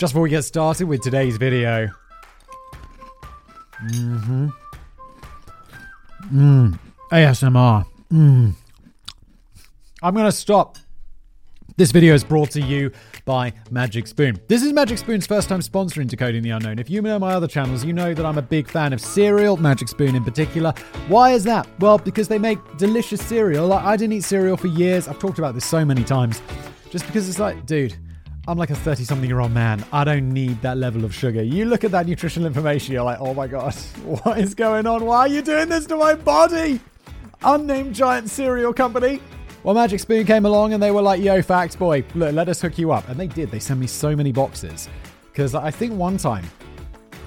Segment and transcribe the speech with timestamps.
[0.00, 1.90] Just before we get started with today's video.
[3.84, 4.48] Mm-hmm.
[6.32, 6.78] Mm.
[7.12, 7.84] ASMR.
[8.10, 8.54] Mm.
[10.02, 10.78] I'm going to stop.
[11.76, 12.92] This video is brought to you
[13.26, 14.40] by Magic Spoon.
[14.48, 16.78] This is Magic Spoon's first time sponsoring Decoding the Unknown.
[16.78, 19.58] If you know my other channels, you know that I'm a big fan of cereal,
[19.58, 20.72] Magic Spoon in particular.
[21.08, 21.68] Why is that?
[21.78, 23.70] Well, because they make delicious cereal.
[23.70, 25.08] I didn't eat cereal for years.
[25.08, 26.40] I've talked about this so many times.
[26.88, 27.94] Just because it's like, dude,
[28.48, 29.84] I'm like a 30 something year old man.
[29.92, 31.42] I don't need that level of sugar.
[31.42, 33.74] You look at that nutritional information, you're like, oh my god,
[34.04, 35.04] what is going on?
[35.04, 36.80] Why are you doing this to my body?
[37.42, 39.20] Unnamed giant cereal company.
[39.62, 42.62] Well, Magic Spoon came along and they were like, yo, Facts Boy, look, let us
[42.62, 43.06] hook you up.
[43.08, 43.50] And they did.
[43.50, 44.88] They sent me so many boxes.
[45.30, 46.44] Because I think one time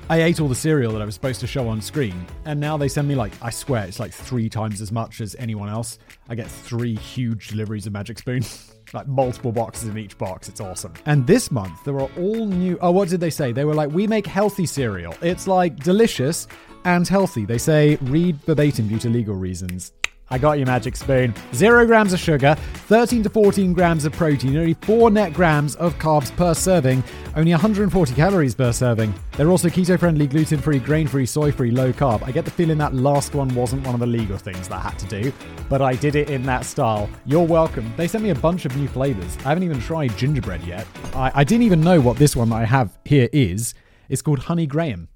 [0.09, 2.75] I ate all the cereal that I was supposed to show on screen, and now
[2.75, 5.99] they send me like I swear it's like three times as much as anyone else.
[6.27, 8.43] I get three huge deliveries of Magic Spoon.
[8.93, 10.47] like multiple boxes in each box.
[10.49, 10.93] It's awesome.
[11.05, 12.77] And this month, there are all new.
[12.81, 13.51] Oh, what did they say?
[13.51, 15.15] They were like, we make healthy cereal.
[15.21, 16.47] It's like delicious
[16.85, 17.45] and healthy.
[17.45, 19.93] They say, read verbatim due to legal reasons.
[20.29, 21.33] I got you, Magic Spoon.
[21.53, 22.55] Zero grams of sugar,
[22.87, 27.03] 13 to 14 grams of protein, only 4 net grams of carbs per serving,
[27.35, 29.13] only 140 calories per serving.
[29.33, 32.23] They're also keto friendly, gluten free, grain free, soy free, low carb.
[32.23, 34.89] I get the feeling that last one wasn't one of the legal things that I
[34.89, 35.33] had to do,
[35.69, 37.09] but I did it in that style.
[37.25, 37.93] You're welcome.
[37.97, 39.37] They sent me a bunch of new flavors.
[39.39, 40.87] I haven't even tried gingerbread yet.
[41.13, 43.73] I, I didn't even know what this one that I have here is.
[44.09, 45.09] It's called Honey Graham.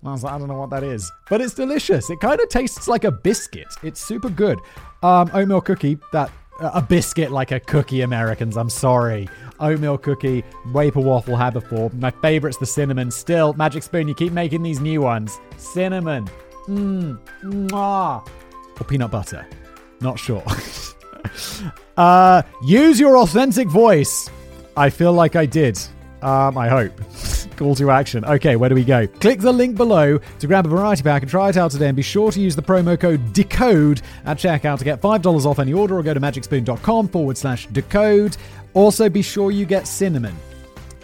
[0.00, 1.10] And I was like, I don't know what that is.
[1.28, 2.08] But it's delicious.
[2.08, 3.68] It kind of tastes like a biscuit.
[3.82, 4.58] It's super good.
[5.02, 8.56] Um, oatmeal cookie, that uh, a biscuit like a cookie, Americans.
[8.56, 9.28] I'm sorry.
[9.60, 11.90] Oatmeal cookie, wafer waffle had before.
[11.94, 13.10] My favorite's the cinnamon.
[13.10, 15.38] Still, Magic Spoon, you keep making these new ones.
[15.56, 16.28] Cinnamon.
[16.66, 17.18] Mmm.
[17.42, 18.28] Mwah.
[18.80, 19.46] Or peanut butter.
[20.00, 20.44] Not sure.
[21.96, 24.30] uh, use your authentic voice.
[24.76, 25.76] I feel like I did.
[26.22, 26.92] Um, I hope.
[27.56, 28.24] Call to action.
[28.24, 29.06] Okay, where do we go?
[29.06, 31.88] Click the link below to grab a variety pack and try it out today.
[31.88, 35.58] And be sure to use the promo code DECODE at checkout to get $5 off
[35.58, 38.36] any order or go to magicspoon.com forward slash decode.
[38.74, 40.36] Also, be sure you get cinnamon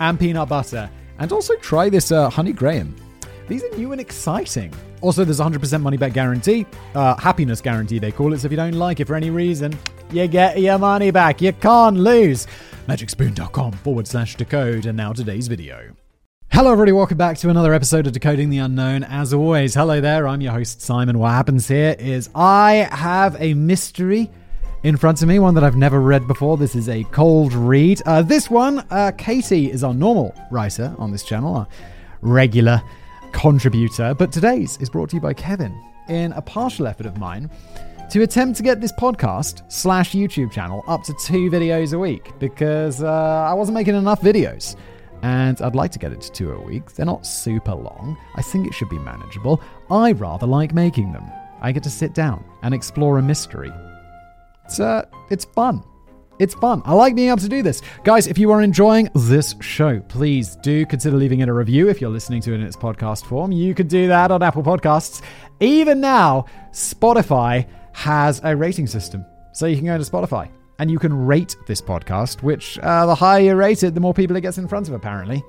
[0.01, 0.89] and peanut butter.
[1.19, 2.95] And also try this uh, Honey Graham.
[3.49, 4.73] These are new and exciting.
[5.01, 8.39] Also, there's 100% money back guarantee, uh, happiness guarantee, they call it.
[8.39, 9.79] So if you don't like it for any reason,
[10.11, 11.43] you get your money back.
[11.43, 12.47] You can't lose.
[12.87, 14.87] Magicspoon.com forward slash decode.
[14.87, 15.95] And now today's video.
[16.53, 16.93] Hello, everybody.
[16.93, 19.03] Welcome back to another episode of Decoding the Unknown.
[19.03, 20.29] As always, hello there.
[20.29, 21.19] I'm your host, Simon.
[21.19, 24.31] What happens here is I have a mystery
[24.85, 26.57] in front of me, one that I've never read before.
[26.57, 28.03] This is a cold read.
[28.07, 31.69] Uh, this one, uh, Katie is our normal writer on this channel, our
[32.21, 32.81] regular
[33.33, 35.75] contributor, but today's is brought to you by Kevin
[36.09, 37.51] in a partial effort of mine
[38.15, 42.31] to attempt to get this podcast slash YouTube channel up to two videos a week
[42.39, 44.77] because uh, I wasn't making enough videos.
[45.23, 46.93] And I'd like to get it to two a week.
[46.93, 48.17] They're not super long.
[48.37, 49.61] I think it should be manageable.
[49.91, 51.29] I rather like making them.
[51.61, 53.73] I get to sit down and explore a mystery.
[54.65, 55.83] It's uh, it's fun.
[56.39, 56.83] It's fun.
[56.85, 57.83] I like being able to do this.
[58.05, 62.01] Guys, if you are enjoying this show, please do consider leaving it a review if
[62.01, 63.51] you're listening to it in its podcast form.
[63.51, 65.21] You could do that on Apple Podcasts.
[65.59, 69.25] Even now, Spotify has a rating system.
[69.53, 73.15] So you can go to Spotify and you can rate this podcast, which uh, the
[73.15, 75.43] higher you rate it, the more people it gets in front of, apparently.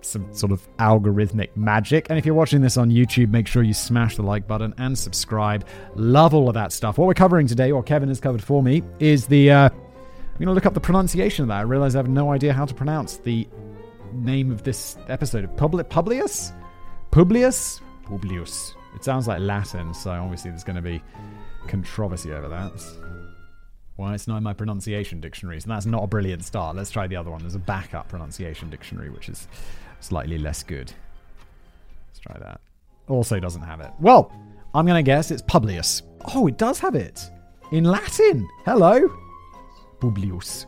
[0.00, 2.06] Some sort of algorithmic magic.
[2.08, 4.96] And if you're watching this on YouTube, make sure you smash the like button and
[4.96, 5.66] subscribe.
[5.96, 6.96] Love all of that stuff.
[6.96, 9.50] What we're covering today, or Kevin has covered for me, is the.
[9.50, 11.56] Uh, I'm going to look up the pronunciation of that.
[11.58, 13.48] I realize I have no idea how to pronounce the
[14.12, 15.56] name of this episode.
[15.56, 16.52] Publi- Publius?
[17.10, 17.80] Publius?
[18.04, 18.74] Publius.
[18.94, 21.02] It sounds like Latin, so obviously there's going to be
[21.68, 22.72] controversy over that.
[23.96, 25.60] Why it's not in my pronunciation dictionary.
[25.60, 26.76] So that's not a brilliant start.
[26.76, 27.40] Let's try the other one.
[27.40, 29.48] There's a backup pronunciation dictionary, which is
[30.00, 30.92] slightly less good.
[32.08, 32.60] Let's try that.
[33.08, 33.90] Also doesn't have it.
[33.98, 34.32] Well,
[34.74, 36.02] I'm going to guess it's Publius.
[36.34, 37.30] Oh, it does have it.
[37.72, 38.48] In Latin.
[38.64, 39.08] Hello.
[40.00, 40.66] Publius.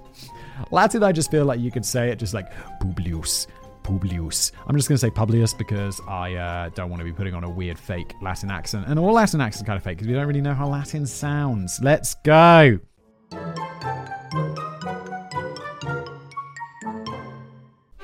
[0.70, 2.50] Latin, I just feel like you could say it just like
[2.80, 3.46] Publius.
[3.90, 4.52] Publius.
[4.68, 7.42] I'm just going to say Publius because I uh, don't want to be putting on
[7.42, 8.86] a weird fake Latin accent.
[8.86, 11.06] And all Latin accents are kind of fake because we don't really know how Latin
[11.08, 11.80] sounds.
[11.82, 12.78] Let's go.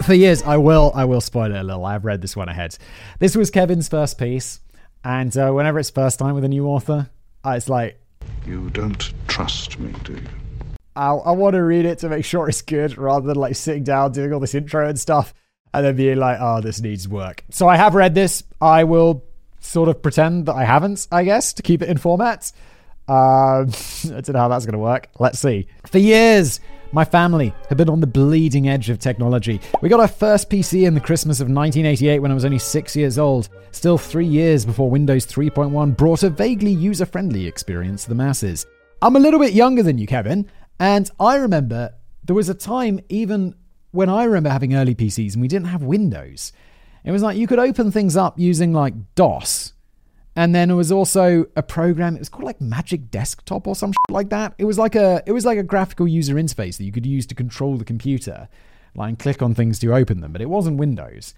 [0.03, 1.85] For years, I will, I will spoil it a little.
[1.85, 2.77] I've read this one ahead.
[3.21, 4.59] This was Kevin's first piece,
[5.05, 7.11] and uh, whenever it's first time with a new author,
[7.45, 8.01] it's like
[8.45, 10.23] You don't trust me, do you?
[10.97, 13.85] I, I want to read it to make sure it's good rather than like sitting
[13.85, 15.33] down doing all this intro and stuff
[15.77, 17.45] and then being like, oh, this needs work.
[17.51, 18.43] So I have read this.
[18.63, 19.23] I will
[19.61, 22.51] sort of pretend that I haven't, I guess, to keep it in format.
[23.07, 23.15] Um,
[24.07, 25.09] I don't know how that's going to work.
[25.19, 25.69] Let's see.
[25.87, 26.61] For years,
[26.93, 29.61] my family had been on the bleeding edge of technology.
[29.83, 32.97] We got our first PC in the Christmas of 1988 when I was only six
[32.97, 38.09] years old, still three years before Windows 3.1 brought a vaguely user friendly experience to
[38.09, 38.65] the masses.
[39.03, 40.51] I'm a little bit younger than you, Kevin,
[40.81, 41.93] and I remember
[42.25, 43.55] there was a time even
[43.91, 46.53] when I remember having early PCs and we didn't have Windows.
[47.05, 49.73] It was like you could open things up using like DOS.
[50.35, 52.15] And then it was also a program.
[52.15, 54.55] It was called like Magic Desktop or some shit like that.
[54.59, 57.25] It was like a it was like a graphical user interface that you could use
[57.27, 58.49] to control the computer,
[58.95, 60.33] like and click on things to open them.
[60.33, 61.33] But it wasn't Windows.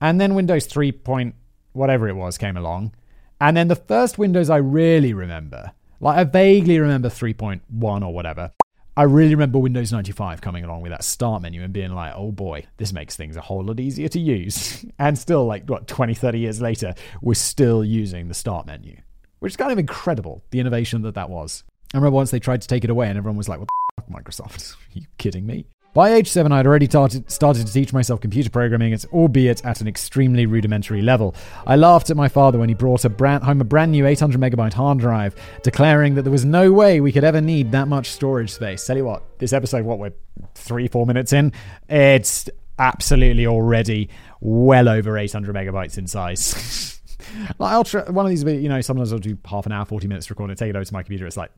[0.00, 0.92] And then Windows 3.
[0.92, 1.34] Point
[1.72, 2.94] whatever it was came along.
[3.40, 7.60] And then the first Windows I really remember, like I vaguely remember 3.1
[8.06, 8.52] or whatever,
[8.96, 12.30] I really remember Windows 95 coming along with that start menu and being like, oh
[12.30, 14.84] boy, this makes things a whole lot easier to use.
[14.98, 18.96] and still, like, what, 20, 30 years later, we're still using the start menu,
[19.40, 21.64] which is kind of incredible, the innovation that that was.
[21.92, 24.02] I remember once they tried to take it away and everyone was like, what the
[24.02, 24.74] fuck, Microsoft?
[24.96, 25.66] Are you kidding me?
[25.94, 29.86] By age seven, I'd already started, started to teach myself computer programming, albeit at an
[29.86, 31.36] extremely rudimentary level.
[31.68, 34.40] I laughed at my father when he brought a brand, home a brand new 800
[34.40, 38.10] megabyte hard drive, declaring that there was no way we could ever need that much
[38.10, 38.84] storage space.
[38.84, 40.12] Tell you what, this episode, what we're
[40.56, 41.52] three, four minutes in,
[41.88, 42.50] it's
[42.80, 44.08] absolutely already
[44.40, 47.00] well over 800 megabytes in size.
[47.60, 50.08] like I'll try, one of these, you know, sometimes I'll do half an hour, 40
[50.08, 51.24] minutes recording, take it over to my computer.
[51.24, 51.52] It's like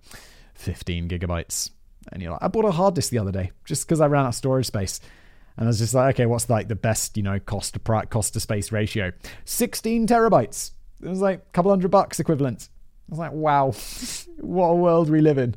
[0.57, 1.71] 15 gigabytes
[2.13, 4.25] and you're like, I bought a hard disk the other day just because I ran
[4.25, 5.01] out of storage space.
[5.57, 8.35] And I was just like, okay, what's like the best, you know, cost to cost
[8.35, 9.13] to space ratio?
[9.45, 10.73] 16 terabytes.
[11.03, 12.69] It was like a couple hundred bucks equivalent.
[13.09, 13.73] I was like, wow,
[14.39, 15.57] what a world we live in.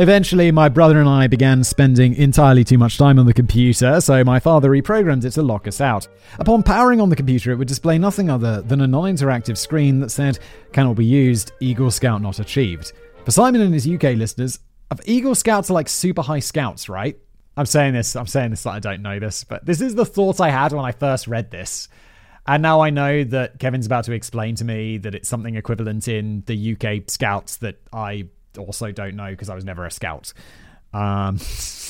[0.00, 4.22] Eventually, my brother and I began spending entirely too much time on the computer, so
[4.22, 6.06] my father reprogrammed it to lock us out.
[6.38, 9.98] Upon powering on the computer, it would display nothing other than a non interactive screen
[9.98, 10.38] that said,
[10.72, 12.92] cannot be used, Eagle Scout not achieved.
[13.24, 14.60] For Simon and his UK listeners,
[15.04, 17.18] Eagle Scouts are like super high scouts, right?
[17.56, 20.06] I'm saying this, I'm saying this like I don't know this, but this is the
[20.06, 21.88] thought I had when I first read this.
[22.46, 26.08] And now I know that Kevin's about to explain to me that it's something equivalent
[26.08, 30.32] in the UK Scouts that I also don't know because I was never a scout.
[30.94, 31.38] Um,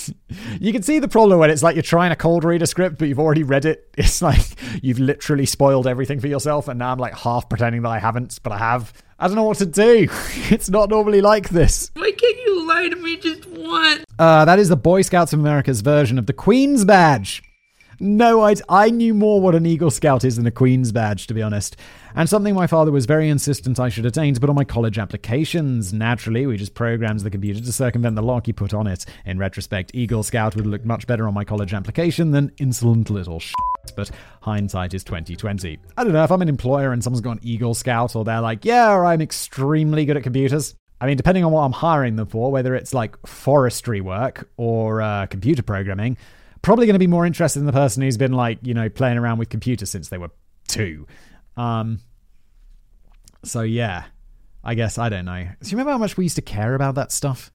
[0.60, 2.98] you can see the problem when it's like you're trying to cold read a script,
[2.98, 3.84] but you've already read it.
[3.98, 4.40] It's like
[4.82, 8.40] you've literally spoiled everything for yourself, and now I'm like half pretending that I haven't,
[8.42, 8.92] but I have.
[9.20, 10.08] I don't know what to do.
[10.50, 11.90] It's not normally like this.
[11.94, 14.04] Why can't you lie to me just once?
[14.18, 17.42] Uh, that is the Boy Scouts of America's version of the Queen's Badge.
[18.00, 21.34] No, I, I knew more what an Eagle Scout is than a Queen's Badge, to
[21.34, 21.76] be honest.
[22.14, 24.98] And something my father was very insistent I should attain to put on my college
[24.98, 25.92] applications.
[25.92, 29.04] Naturally, we just programmed the computer to circumvent the lock he put on it.
[29.26, 33.40] In retrospect, Eagle Scout would look much better on my college application than insolent little
[33.40, 33.54] shit.
[33.96, 35.78] But hindsight is 2020.
[35.96, 38.40] I don't know if I'm an employer and someone's got an Eagle Scout, or they're
[38.40, 40.76] like, yeah, I'm extremely good at computers.
[41.00, 45.02] I mean, depending on what I'm hiring them for, whether it's like forestry work or
[45.02, 46.16] uh, computer programming,
[46.62, 49.18] probably going to be more interested in the person who's been like, you know, playing
[49.18, 50.30] around with computers since they were
[50.66, 51.06] two.
[51.56, 52.00] Um,
[53.44, 54.04] so yeah,
[54.64, 55.42] I guess I don't know.
[55.42, 57.50] Do you remember how much we used to care about that stuff?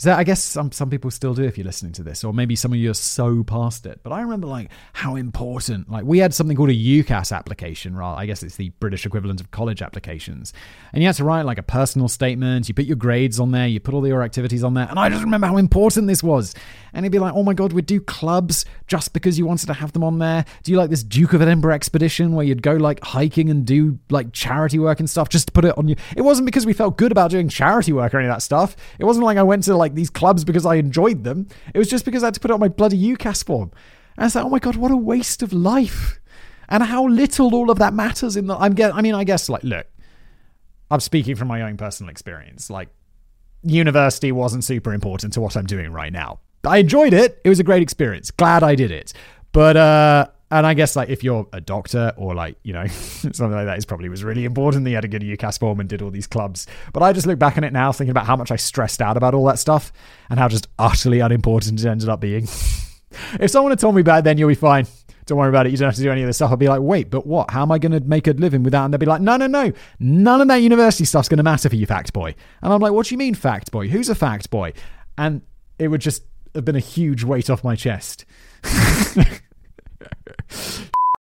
[0.00, 2.56] So I guess some some people still do if you're listening to this, or maybe
[2.56, 4.00] some of you are so past it.
[4.02, 5.90] But I remember like how important.
[5.90, 8.16] Like we had something called a UCAS application, right?
[8.16, 10.54] I guess it's the British equivalent of college applications,
[10.94, 12.66] and you had to write like a personal statement.
[12.66, 15.10] You put your grades on there, you put all your activities on there, and I
[15.10, 16.54] just remember how important this was.
[16.94, 19.74] And it'd be like, oh my god, we'd do clubs just because you wanted to
[19.74, 20.46] have them on there.
[20.64, 23.98] Do you like this Duke of Edinburgh expedition where you'd go like hiking and do
[24.08, 25.96] like charity work and stuff just to put it on you?
[26.16, 28.76] It wasn't because we felt good about doing charity work or any of that stuff.
[28.98, 31.48] It wasn't like I went to like these clubs because I enjoyed them.
[31.74, 33.70] It was just because I had to put on my bloody UCAS form.
[34.16, 36.20] And I was like, oh my god, what a waste of life.
[36.68, 39.48] And how little all of that matters in the I'm get I mean, I guess
[39.48, 39.86] like look,
[40.90, 42.70] I'm speaking from my own personal experience.
[42.70, 42.88] Like
[43.62, 46.40] university wasn't super important to what I'm doing right now.
[46.64, 47.40] I enjoyed it.
[47.44, 48.30] It was a great experience.
[48.30, 49.12] Glad I did it.
[49.52, 53.52] But uh and I guess like if you're a doctor or like, you know, something
[53.52, 55.88] like that is probably was really important that you had a good UCAS form and
[55.88, 56.66] did all these clubs.
[56.92, 59.16] But I just look back on it now thinking about how much I stressed out
[59.16, 59.92] about all that stuff
[60.28, 62.44] and how just utterly unimportant it ended up being.
[63.40, 64.86] if someone had told me back then you'll be fine.
[65.26, 65.70] Don't worry about it.
[65.70, 66.50] You don't have to do any of this stuff.
[66.50, 67.52] I'd be like, wait, but what?
[67.52, 68.86] How am I going to make a living without?
[68.86, 69.72] And they'd be like, no, no, no.
[70.00, 72.34] None of that university stuff's going to matter for you, fact boy.
[72.62, 73.86] And I'm like, what do you mean, fact boy?
[73.86, 74.72] Who's a fact boy?
[75.16, 75.42] And
[75.78, 76.24] it would just
[76.56, 78.24] have been a huge weight off my chest.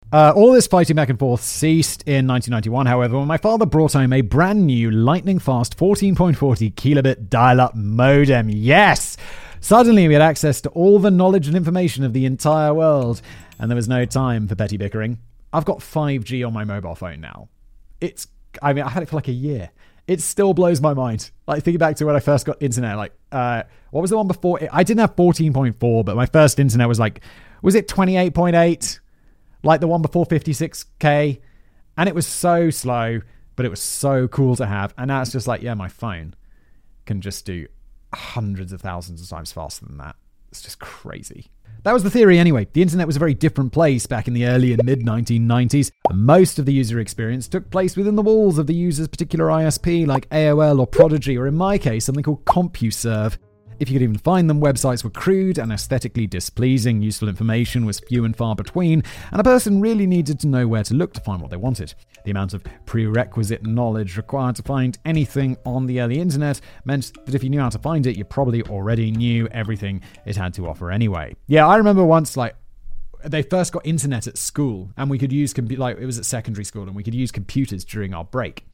[0.09, 3.91] Uh, all this fighting back and forth ceased in 1991, however, when my father brought
[3.91, 8.49] home a brand new lightning fast 14.40 kilobit dial up modem.
[8.49, 9.17] Yes!
[9.59, 13.21] Suddenly, we had access to all the knowledge and information of the entire world,
[13.59, 15.17] and there was no time for petty bickering.
[15.51, 17.49] I've got 5G on my mobile phone now.
[17.99, 18.27] It's,
[18.61, 19.71] I mean, I had it for like a year.
[20.07, 21.31] It still blows my mind.
[21.47, 24.27] Like, thinking back to when I first got internet, like, uh, what was the one
[24.27, 24.59] before?
[24.71, 27.21] I didn't have 14.4, but my first internet was like,
[27.61, 28.99] was it 28.8?
[29.67, 31.39] Like the one before 56k
[31.97, 33.21] and it was so slow
[33.55, 36.33] but it was so cool to have and now it's just like yeah my phone
[37.05, 37.67] can just do
[38.13, 40.15] hundreds of thousands of times faster than that
[40.49, 41.51] it's just crazy
[41.83, 42.67] that was the theory anyway.
[42.73, 45.91] The internet was a very different place back in the early and mid 1990s.
[46.11, 50.05] Most of the user experience took place within the walls of the user's particular ISP,
[50.05, 53.37] like AOL or Prodigy, or in my case, something called CompuServe.
[53.79, 57.99] If you could even find them, websites were crude and aesthetically displeasing, useful information was
[57.99, 61.21] few and far between, and a person really needed to know where to look to
[61.21, 61.93] find what they wanted.
[62.25, 67.35] The amount of prerequisite knowledge required to find anything on the early internet meant that
[67.35, 70.67] if you knew how to find it, you probably already knew everything it had to
[70.67, 71.35] offer anyway.
[71.45, 72.55] Yeah, I remember once, like,
[73.23, 76.25] they first got internet at school, and we could use compu- like it was at
[76.25, 78.65] secondary school, and we could use computers during our break.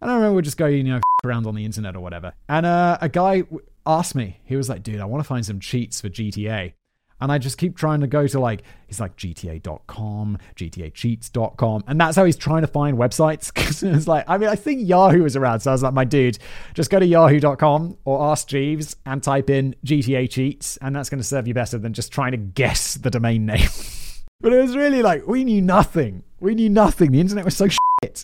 [0.00, 2.32] And I remember we'd just go, you know, around on the internet or whatever.
[2.48, 3.42] And uh, a guy
[3.88, 6.74] asked me, he was like, dude, I want to find some cheats for GTA.
[7.20, 11.84] And I just keep trying to go to like, he's like GTA.com, GTAcheats.com.
[11.88, 13.52] And that's how he's trying to find websites.
[13.54, 15.60] Cause it's like, I mean, I think Yahoo was around.
[15.60, 16.38] So I was like, my dude,
[16.74, 20.76] just go to yahoo.com or ask Jeeves and type in GTA cheats.
[20.80, 23.68] And that's going to serve you better than just trying to guess the domain name.
[24.40, 26.22] but it was really like, we knew nothing.
[26.40, 27.10] We knew nothing.
[27.10, 27.68] The internet was so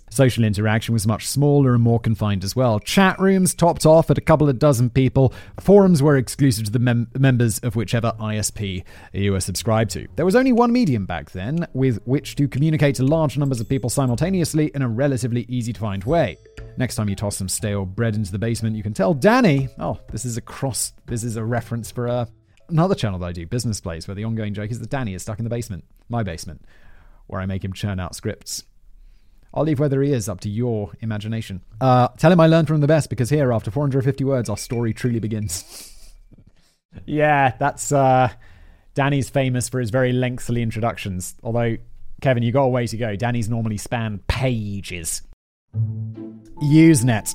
[0.09, 2.79] Social interaction was much smaller and more confined as well.
[2.79, 5.35] Chat rooms topped off at a couple of dozen people.
[5.59, 10.07] Forums were exclusive to the mem- members of whichever ISP you were subscribed to.
[10.15, 13.69] There was only one medium back then with which to communicate to large numbers of
[13.69, 16.39] people simultaneously in a relatively easy to find way.
[16.77, 19.99] Next time you toss some stale bread into the basement, you can tell Danny, oh,
[20.13, 22.27] this is a cross, this is a reference for uh,
[22.69, 25.23] another channel that I do, Business Plays, where the ongoing joke is that Danny is
[25.23, 26.65] stuck in the basement, my basement,
[27.27, 28.65] where I make him churn out scripts.
[29.55, 31.63] I'll leave whether he is up to your imagination.
[31.81, 34.93] Uh, tell him I learned from the best because here, after 450 words, our story
[34.93, 35.93] truly begins.
[37.07, 38.31] yeah, that's uh,
[38.95, 41.37] Danny's famous for his very lengthy introductions.
[41.45, 41.77] Although,
[42.21, 43.15] Kevin, you got a way to go.
[43.15, 45.23] Danny's normally span pages.
[46.63, 47.33] Usenet.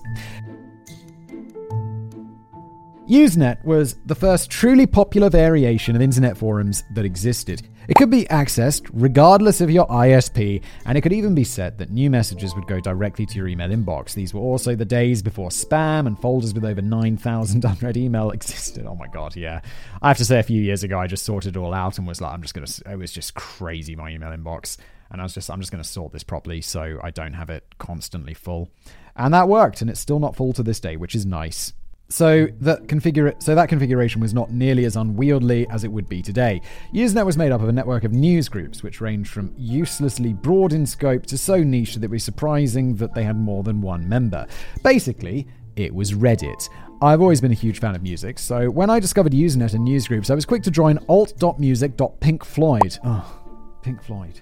[3.09, 7.68] Usenet was the first truly popular variation of internet forums that existed.
[7.87, 11.89] It could be accessed regardless of your ISP, and it could even be set that
[11.89, 14.13] new messages would go directly to your email inbox.
[14.13, 18.85] These were also the days before spam and folders with over 9,000 unread email existed.
[18.85, 19.61] Oh my god, yeah.
[20.01, 22.07] I have to say, a few years ago, I just sorted it all out and
[22.07, 24.77] was like, I'm just gonna, it was just crazy, my email inbox.
[25.11, 27.63] And I was just, I'm just gonna sort this properly so I don't have it
[27.79, 28.69] constantly full.
[29.15, 31.73] And that worked, and it's still not full to this day, which is nice.
[32.11, 36.23] So that, configura- so that configuration was not nearly as unwieldy as it would be
[36.23, 36.59] today.
[36.93, 40.73] Usenet was made up of a network of news groups, which ranged from uselessly broad
[40.73, 44.09] in scope to so niche that it was surprising that they had more than one
[44.09, 44.47] member.
[44.83, 46.67] Basically, it was Reddit.
[47.01, 50.29] I've always been a huge fan of music, so when I discovered Usenet and newsgroups,
[50.31, 52.99] I was quick to join alt.music.pinkfloyd.
[53.05, 53.39] Oh,
[53.83, 54.41] Pink Floyd.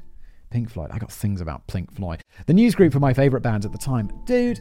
[0.50, 0.90] Pink Floyd.
[0.92, 2.22] I got things about Pink Floyd.
[2.46, 4.10] The newsgroup for my favorite bands at the time.
[4.26, 4.60] Dude,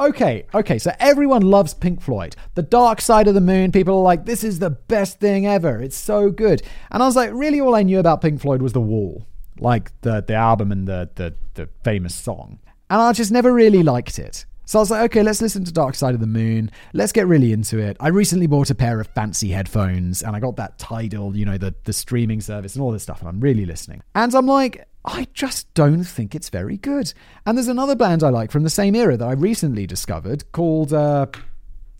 [0.00, 2.36] Okay, okay, so everyone loves Pink Floyd.
[2.54, 5.80] The Dark Side of the Moon, people are like, this is the best thing ever.
[5.80, 6.62] It's so good.
[6.92, 9.26] And I was like, really, all I knew about Pink Floyd was The Wall,
[9.58, 12.60] like the, the album and the, the, the famous song.
[12.88, 14.46] And I just never really liked it.
[14.68, 16.70] So I was like, okay, let's listen to Dark Side of the Moon.
[16.92, 17.96] Let's get really into it.
[18.00, 21.56] I recently bought a pair of fancy headphones and I got that Tidal, you know,
[21.56, 23.20] the, the streaming service and all this stuff.
[23.20, 24.02] And I'm really listening.
[24.14, 27.14] And I'm like, I just don't think it's very good.
[27.46, 30.92] And there's another band I like from the same era that I recently discovered called,
[30.92, 31.24] uh,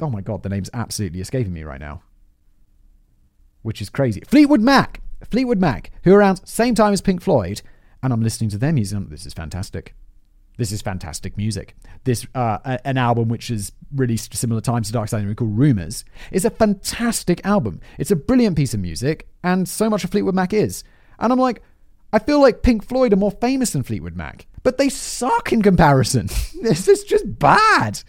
[0.00, 2.02] oh my God, the name's absolutely escaping me right now.
[3.62, 4.20] Which is crazy.
[4.28, 5.00] Fleetwood Mac.
[5.30, 7.62] Fleetwood Mac, who are around same time as Pink Floyd.
[8.02, 9.08] And I'm listening to their music.
[9.08, 9.94] This is fantastic.
[10.58, 11.76] This is fantastic music.
[12.02, 15.36] This uh, an album which is released similar times to Dark Side of the Moon
[15.36, 17.80] called Rumors is a fantastic album.
[17.96, 20.82] It's a brilliant piece of music, and so much of Fleetwood Mac is.
[21.20, 21.62] And I'm like,
[22.12, 25.62] I feel like Pink Floyd are more famous than Fleetwood Mac, but they suck in
[25.62, 26.26] comparison.
[26.62, 28.02] this is just bad.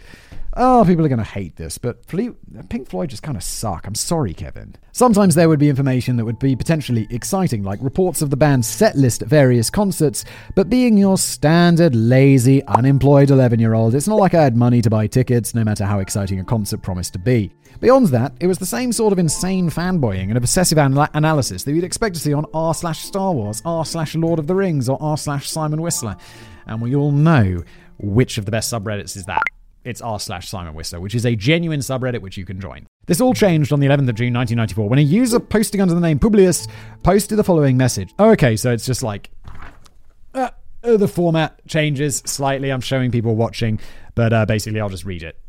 [0.55, 3.85] Oh, people are going to hate this, but Pink Floyd just kind of suck.
[3.85, 4.75] I'm sorry, Kevin.
[4.93, 8.67] Sometimes there would be information that would be potentially exciting, like reports of the band's
[8.67, 10.25] set list at various concerts,
[10.55, 14.81] but being your standard, lazy, unemployed 11 year old, it's not like I had money
[14.81, 17.51] to buy tickets, no matter how exciting a concert promised to be.
[17.79, 21.73] Beyond that, it was the same sort of insane fanboying and obsessive anal- analysis that
[21.73, 24.89] you'd expect to see on r slash Star Wars, r slash Lord of the Rings,
[24.89, 26.17] or r slash Simon Whistler.
[26.65, 27.63] And we all know
[27.99, 29.43] which of the best subreddits is that
[29.83, 32.85] it's r slash Simon Whistler, which is a genuine subreddit which you can join.
[33.05, 35.99] This all changed on the 11th of June 1994 when a user posting under the
[35.99, 36.67] name Publius
[37.03, 38.13] posted the following message.
[38.19, 39.29] Oh, okay, so it's just like
[40.33, 40.49] uh,
[40.83, 42.69] uh, the format changes slightly.
[42.71, 43.79] I'm showing people watching,
[44.15, 45.39] but uh, basically I'll just read it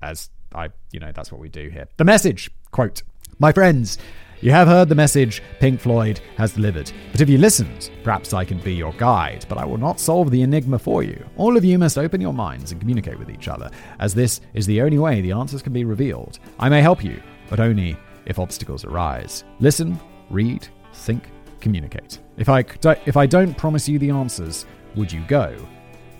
[0.00, 1.88] as I, you know, that's what we do here.
[1.96, 3.02] The message quote:
[3.38, 3.98] My friends.
[4.40, 8.44] You have heard the message Pink Floyd has delivered, but if you listened, perhaps I
[8.44, 11.24] can be your guide, but I will not solve the enigma for you.
[11.36, 14.66] All of you must open your minds and communicate with each other, as this is
[14.66, 16.38] the only way the answers can be revealed.
[16.58, 19.44] I may help you, but only if obstacles arise.
[19.60, 19.98] Listen,
[20.28, 22.20] read, think, communicate.
[22.36, 22.64] If I,
[23.06, 25.56] if I don't promise you the answers, would you go?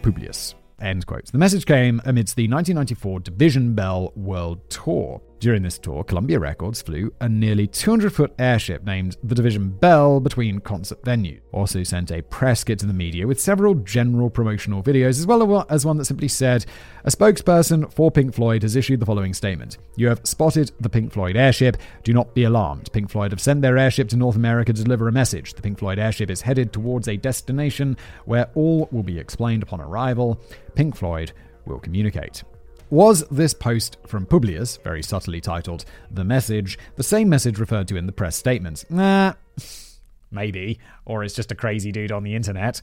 [0.02, 0.54] Publius.
[0.80, 1.30] End quote.
[1.30, 5.20] The message came amidst the 1994 Division Bell World Tour.
[5.40, 10.20] During this tour, Columbia Records flew a nearly 200 foot airship named the Division Bell
[10.20, 11.40] between concert venues.
[11.52, 15.66] Also sent a press kit to the media with several general promotional videos, as well
[15.68, 16.64] as one that simply said,
[17.04, 21.12] A spokesperson for Pink Floyd has issued the following statement You have spotted the Pink
[21.12, 21.76] Floyd airship.
[22.04, 22.90] Do not be alarmed.
[22.92, 25.54] Pink Floyd have sent their airship to North America to deliver a message.
[25.54, 29.80] The Pink Floyd airship is headed towards a destination where all will be explained upon
[29.80, 30.40] arrival.
[30.74, 31.32] Pink Floyd
[31.66, 32.44] will communicate.
[32.94, 37.96] Was this post from Publius, very subtly titled The Message, the same message referred to
[37.96, 38.86] in the press statements?
[38.88, 39.32] Nah,
[40.30, 40.78] maybe.
[41.04, 42.80] Or it's just a crazy dude on the internet.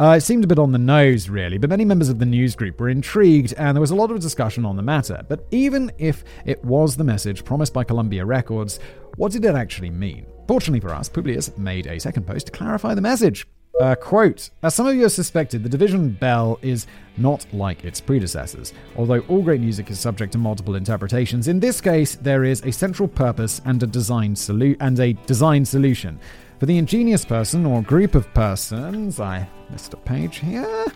[0.00, 2.56] Uh, it seemed a bit on the nose, really, but many members of the news
[2.56, 5.24] group were intrigued and there was a lot of discussion on the matter.
[5.28, 8.80] But even if it was the message promised by Columbia Records,
[9.14, 10.26] what did it actually mean?
[10.48, 13.46] Fortunately for us, Publius made a second post to clarify the message.
[13.82, 18.00] Uh, quote As some of you have suspected, the Division Bell is not like its
[18.00, 18.72] predecessors.
[18.96, 22.70] Although all great music is subject to multiple interpretations, in this case there is a
[22.70, 26.20] central purpose and a design solu- and a design solution.
[26.60, 30.86] For the ingenious person or group of persons, I missed a page here,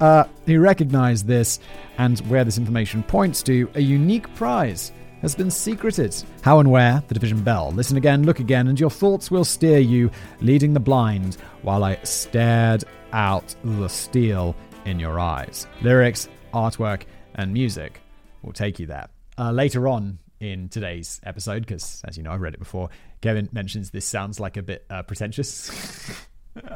[0.00, 1.60] uh, who recognize this
[1.98, 4.90] and where this information points to, a unique prize
[5.22, 6.14] has been secreted.
[6.42, 7.02] How and where?
[7.08, 7.72] The Division Bell.
[7.72, 11.96] Listen again, look again, and your thoughts will steer you, leading the blind, while I
[12.02, 14.54] stared out the steel
[14.84, 15.66] in your eyes.
[15.80, 17.04] Lyrics, artwork,
[17.36, 18.00] and music
[18.42, 19.08] will take you there.
[19.38, 23.48] Uh, later on in today's episode, because as you know, I've read it before, Kevin
[23.52, 25.70] mentions this sounds like a bit uh, pretentious.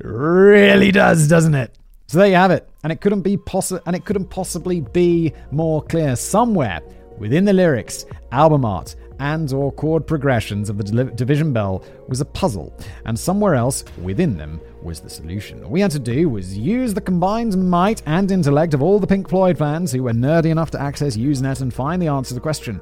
[0.00, 1.76] really does, doesn't it?
[2.06, 5.32] So there you have it, and it couldn't be possi- and it couldn't possibly be
[5.50, 6.16] more clear.
[6.16, 6.82] Somewhere
[7.18, 12.24] within the lyrics, album art, and or chord progressions of the Division Bell was a
[12.24, 15.62] puzzle, and somewhere else within them was the solution.
[15.62, 19.06] All we had to do was use the combined might and intellect of all the
[19.06, 22.34] Pink Floyd fans who were nerdy enough to access Usenet and find the answer to
[22.34, 22.80] the question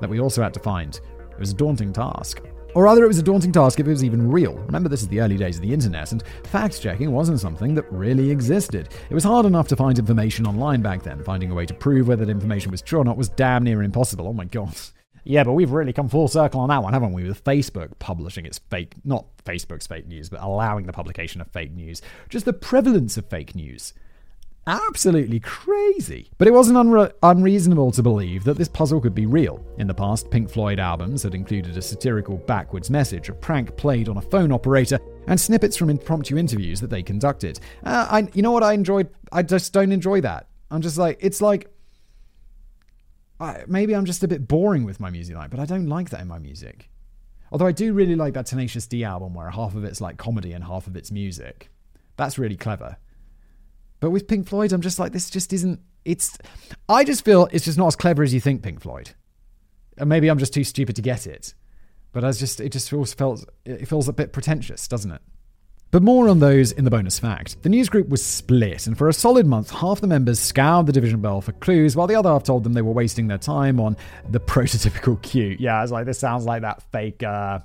[0.00, 1.00] that we also had to find.
[1.30, 2.42] It was a daunting task.
[2.74, 4.54] Or rather, it was a daunting task if it was even real.
[4.54, 7.90] Remember, this is the early days of the internet, and fact checking wasn't something that
[7.92, 8.88] really existed.
[9.10, 11.22] It was hard enough to find information online back then.
[11.22, 13.82] Finding a way to prove whether the information was true or not was damn near
[13.82, 14.26] impossible.
[14.26, 14.74] Oh my god.
[15.24, 17.22] Yeah, but we've really come full circle on that one, haven't we?
[17.22, 21.70] With Facebook publishing its fake, not Facebook's fake news, but allowing the publication of fake
[21.70, 22.02] news.
[22.28, 23.94] Just the prevalence of fake news
[24.66, 26.30] absolutely crazy.
[26.38, 29.64] But it wasn't unre- unreasonable to believe that this puzzle could be real.
[29.78, 34.08] In the past, Pink Floyd albums had included a satirical backwards message, a prank played
[34.08, 37.58] on a phone operator, and snippets from impromptu interviews that they conducted.
[37.84, 39.08] Uh, I, you know what I enjoyed?
[39.30, 40.48] I just don't enjoy that.
[40.70, 41.68] I'm just like, it's like,
[43.40, 46.10] I, maybe I'm just a bit boring with my music, like, but I don't like
[46.10, 46.88] that in my music.
[47.50, 50.52] Although I do really like that Tenacious D album where half of it's like comedy
[50.52, 51.70] and half of it's music.
[52.16, 52.96] That's really clever.
[54.02, 55.80] But with Pink Floyd, I'm just like, this just isn't.
[56.04, 56.36] It's.
[56.88, 59.12] I just feel it's just not as clever as you think, Pink Floyd.
[59.96, 61.54] And maybe I'm just too stupid to get it.
[62.10, 65.22] But I just, it just feels felt, it feels a bit pretentious, doesn't it?
[65.92, 67.62] But more on those in the bonus fact.
[67.62, 70.92] The news group was split, and for a solid month, half the members scoured the
[70.92, 73.78] Division Bell for clues, while the other half told them they were wasting their time
[73.78, 73.96] on
[74.28, 75.56] the prototypical Q.
[75.60, 77.60] Yeah, I was like, this sounds like that fake, uh,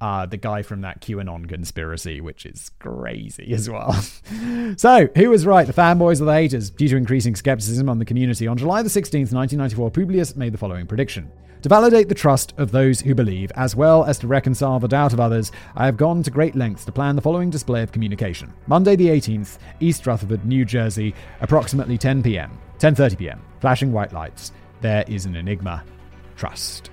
[0.00, 3.92] uh, the guy from that QAnon conspiracy, which is crazy as well.
[4.76, 6.70] so, who was right, the fanboys or the haters?
[6.70, 10.58] Due to increasing skepticism on the community, on July the 16th, 1994, Publius made the
[10.58, 11.30] following prediction.
[11.62, 15.14] To validate the trust of those who believe, as well as to reconcile the doubt
[15.14, 18.52] of others, I have gone to great lengths to plan the following display of communication.
[18.66, 22.58] Monday the 18th, East Rutherford, New Jersey, approximately 10 p.m.
[22.80, 23.42] 10:30 p.m.
[23.60, 24.52] Flashing white lights.
[24.82, 25.82] There is an enigma.
[26.36, 26.90] Trust.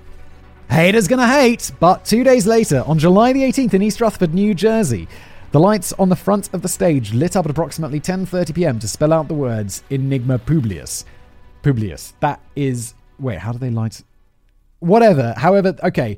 [0.71, 4.53] Haters gonna hate, but two days later, on July the 18th in East Rutherford, New
[4.53, 5.05] Jersey,
[5.51, 8.79] the lights on the front of the stage lit up at approximately 10:30 p.m.
[8.79, 11.03] to spell out the words Enigma Publius.
[11.61, 12.13] Publius.
[12.21, 14.01] That is wait, how do they light
[14.79, 15.33] whatever.
[15.35, 16.17] However, okay.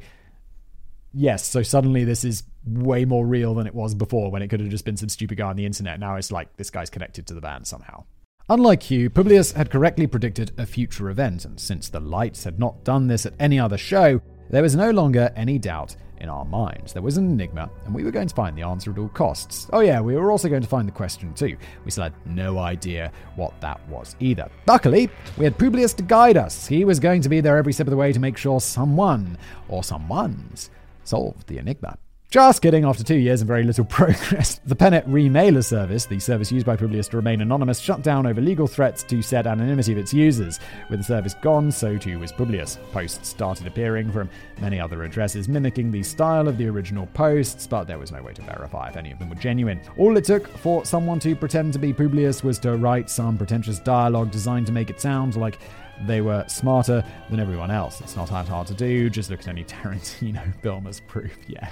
[1.15, 4.59] Yes, so suddenly this is way more real than it was before when it could
[4.59, 5.99] have just been some stupid guy on the internet.
[5.99, 8.03] Now it's like this guy's connected to the band somehow.
[8.49, 12.83] Unlike Q, Publius had correctly predicted a future event, and since the Lights had not
[12.83, 16.93] done this at any other show, there was no longer any doubt in our minds.
[16.93, 19.67] There was an enigma, and we were going to find the answer at all costs.
[19.73, 21.57] Oh, yeah, we were also going to find the question too.
[21.83, 24.49] We still had no idea what that was either.
[24.65, 26.65] Luckily, we had Publius to guide us.
[26.65, 29.37] He was going to be there every step of the way to make sure someone,
[29.67, 30.69] or someones,
[31.03, 31.97] solved the enigma.
[32.33, 36.51] Just kidding, after two years and very little progress, the Penet Remailer service, the service
[36.51, 39.99] used by Publius to remain anonymous, shut down over legal threats to said anonymity of
[39.99, 40.59] its users.
[40.89, 42.79] With the service gone, so too was Publius.
[42.91, 47.83] Posts started appearing from many other addresses, mimicking the style of the original posts, but
[47.83, 49.79] there was no way to verify if any of them were genuine.
[49.99, 53.77] All it took for someone to pretend to be Publius was to write some pretentious
[53.77, 55.59] dialogue designed to make it sound like
[56.07, 58.01] they were smarter than everyone else.
[58.01, 61.71] It's not that hard to do, just look at any Tarantino film as proof, yeah.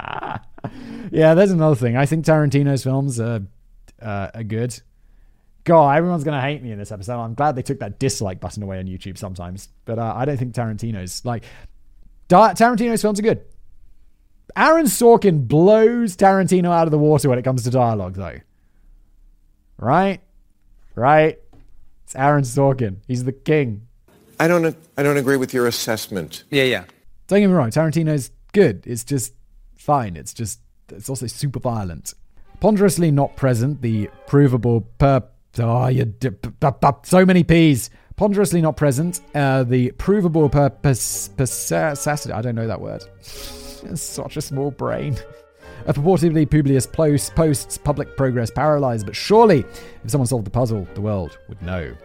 [1.10, 1.96] yeah, there's another thing.
[1.96, 3.42] I think Tarantino's films are,
[4.00, 4.80] uh, are good.
[5.64, 7.20] God, everyone's going to hate me in this episode.
[7.20, 9.68] I'm glad they took that dislike button away on YouTube sometimes.
[9.84, 11.44] But uh, I don't think Tarantino's like.
[12.28, 13.44] Tarantino's films are good.
[14.56, 18.38] Aaron Sorkin blows Tarantino out of the water when it comes to dialogue, though.
[19.78, 20.20] Right?
[20.94, 21.38] Right?
[22.04, 22.96] It's Aaron Sorkin.
[23.06, 23.86] He's the king.
[24.38, 24.76] I don't.
[24.96, 26.44] I don't agree with your assessment.
[26.50, 26.84] Yeah, yeah.
[27.26, 27.70] Don't get me wrong.
[27.70, 28.86] Tarantino's good.
[28.86, 29.34] It's just
[29.90, 30.16] fine.
[30.16, 32.14] It's just, it's also super violent.
[32.60, 35.20] Ponderously not present, the provable per.
[35.58, 36.14] Oh, you
[37.02, 37.90] so many P's.
[38.14, 41.30] Ponderously not present, uh, the provable purpose.
[41.36, 43.02] I don't know that word.
[43.22, 45.16] Such a small brain.
[45.86, 49.64] A purportedly Publius post, posts public progress paralyzed, but surely,
[50.04, 51.96] if someone solved the puzzle, the world would know.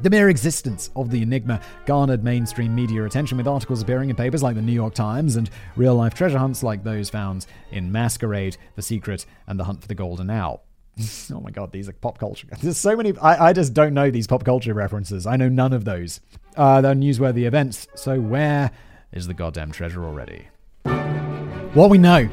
[0.00, 4.42] The mere existence of the enigma garnered mainstream media attention, with articles appearing in papers
[4.42, 8.56] like the New York Times and real life treasure hunts like those found in Masquerade,
[8.74, 10.64] The Secret, and The Hunt for the Golden Owl.
[11.32, 12.48] oh my god, these are pop culture.
[12.62, 13.16] There's so many.
[13.18, 15.26] I, I just don't know these pop culture references.
[15.26, 16.20] I know none of those.
[16.56, 17.86] Uh, they're newsworthy events.
[17.94, 18.70] So where
[19.12, 20.48] is the goddamn treasure already?
[21.74, 22.28] What we know.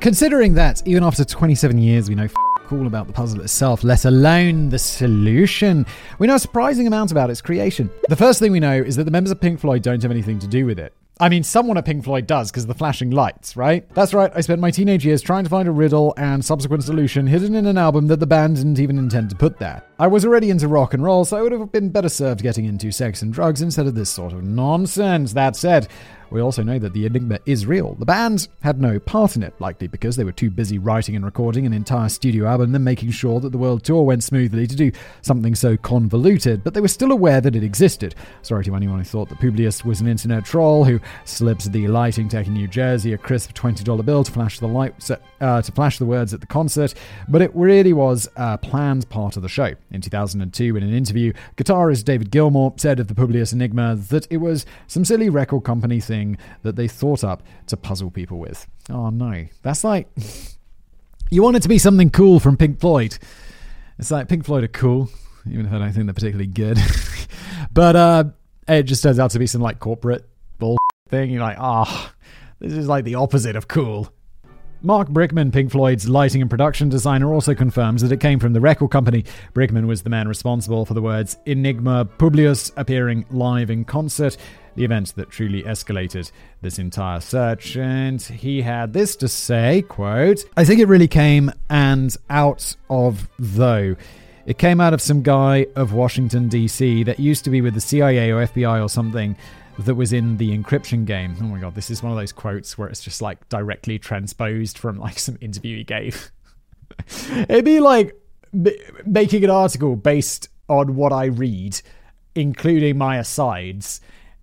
[0.00, 2.28] Considering that, even after 27 years, we know
[2.66, 5.86] cool about the puzzle itself, let alone the solution.
[6.18, 7.90] We know a surprising amount about its creation.
[8.08, 10.38] The first thing we know is that the members of Pink Floyd don't have anything
[10.40, 10.92] to do with it.
[11.18, 13.88] I mean, someone at Pink Floyd does because of the flashing lights, right?
[13.94, 17.26] That's right, I spent my teenage years trying to find a riddle and subsequent solution
[17.26, 19.82] hidden in an album that the band didn't even intend to put there.
[19.98, 22.66] I was already into rock and roll, so I would have been better served getting
[22.66, 25.32] into sex and drugs instead of this sort of nonsense.
[25.32, 25.88] That said,
[26.30, 27.94] we also know that the Enigma is real.
[27.94, 31.24] The band had no part in it, likely because they were too busy writing and
[31.24, 34.76] recording an entire studio album and making sure that the world tour went smoothly to
[34.76, 38.14] do something so convoluted, but they were still aware that it existed.
[38.42, 42.28] Sorry to anyone who thought that Publius was an internet troll who slips the lighting
[42.28, 45.98] tech in New Jersey a crisp $20 bill to flash the lights, uh, to flash
[45.98, 46.94] the words at the concert,
[47.28, 49.74] but it really was a planned part of the show.
[49.90, 54.38] In 2002, in an interview, guitarist David Gilmour said of the Publius Enigma that it
[54.38, 58.66] was some silly record company thing thing that they thought up to puzzle people with.
[58.90, 59.46] Oh no.
[59.62, 60.08] That's like.
[61.30, 63.18] you want it to be something cool from Pink Floyd.
[63.98, 65.10] It's like Pink Floyd are cool,
[65.50, 66.78] even if I don't think they're particularly good.
[67.72, 68.24] but uh,
[68.68, 70.76] it just turns out to be some like corporate bull
[71.08, 71.30] thing.
[71.30, 72.12] You're like, ah, oh,
[72.60, 74.12] this is like the opposite of cool.
[74.82, 78.60] Marc Brickman, Pink Floyd's lighting and production designer, also confirms that it came from the
[78.60, 79.24] record company.
[79.54, 84.36] Brickman was the man responsible for the words Enigma Publius appearing live in concert
[84.76, 87.76] the event that truly escalated this entire search.
[87.76, 93.28] And he had this to say, quote, I think it really came and out of
[93.38, 93.96] though.
[94.44, 97.02] It came out of some guy of Washington, D.C.
[97.04, 99.36] that used to be with the CIA or FBI or something
[99.78, 101.36] that was in the encryption game.
[101.40, 104.78] Oh my god, this is one of those quotes where it's just like directly transposed
[104.78, 106.30] from like some interview he gave.
[107.30, 108.18] It'd be like
[108.52, 111.80] making an article based on what I read,
[112.34, 114.00] including my asides,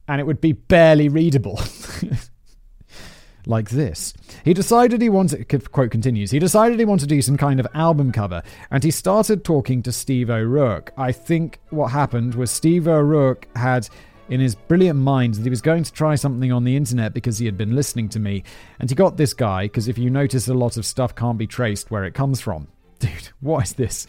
[0.07, 1.59] and it would be barely readable.
[3.45, 4.13] like this.
[4.45, 7.67] He decided he wanted, quote continues, he decided he wanted to do some kind of
[7.73, 8.41] album cover,
[8.71, 10.93] and he started talking to Steve O'Rourke.
[10.97, 13.89] I think what happened was Steve O'Rourke had
[14.33, 17.37] in his brilliant mind that he was going to try something on the internet because
[17.37, 18.43] he had been listening to me,
[18.79, 21.45] and he got this guy because if you notice a lot of stuff can't be
[21.45, 22.67] traced where it comes from.
[22.99, 24.07] Dude, what is this?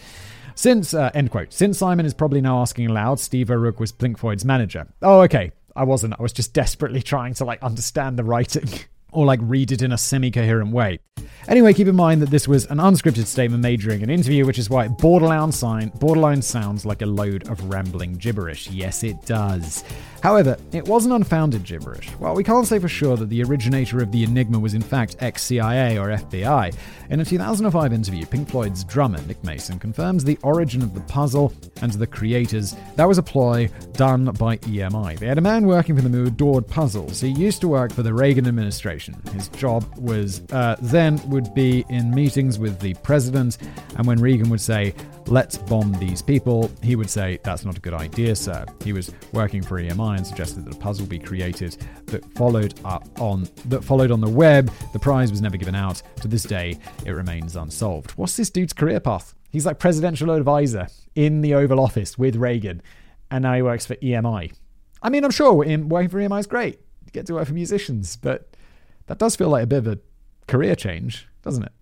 [0.55, 4.17] Since, uh, end quote, since Simon is probably now asking aloud, Steve O'Rourke was Pink
[4.19, 4.87] Floyd's manager.
[5.03, 5.53] Oh, okay.
[5.77, 6.15] I wasn't.
[6.19, 8.69] I was just desperately trying to like understand the writing.
[9.15, 10.99] or like read it in a semi coherent way.
[11.47, 14.59] Anyway, keep in mind that this was an unscripted statement made during an interview, which
[14.59, 18.71] is why borderline, sign, borderline sounds like a load of rambling gibberish.
[18.71, 19.85] Yes, it does.
[20.23, 22.09] However, it wasn't unfounded gibberish.
[22.13, 25.17] While we can't say for sure that the originator of the enigma was in fact
[25.21, 26.75] ex CIA or FBI,
[27.11, 31.53] in a 2005 interview, Pink Floyd's drummer Nick Mason confirms the origin of the puzzle
[31.83, 32.75] and the creators.
[32.97, 35.19] That was a ploy done by EMI.
[35.19, 37.21] They had a man working for them who adored puzzles.
[37.21, 39.04] He used to work for the Reagan administration.
[39.33, 43.59] His job was uh, then would be in meetings with the president,
[43.97, 44.95] and when Reagan would say,
[45.27, 48.65] let's bomb these people, he would say, that's not a good idea, sir.
[48.83, 53.09] He was working for EMI and suggested that a puzzle be created that followed up
[53.21, 54.71] on that followed on the web.
[54.93, 56.03] The prize was never given out.
[56.21, 58.13] To this day, it remains unsolved.
[58.13, 59.35] What's this dude's career path?
[59.51, 62.83] He's like presidential advisor in the Oval Office with Reagan,
[63.31, 64.53] and now he works for EMI.
[65.03, 66.81] I mean, I'm sure working for EMI is great.
[67.05, 68.54] You get to work for musicians, but
[69.07, 69.99] that does feel like a bit of a
[70.47, 71.73] career change, doesn't it?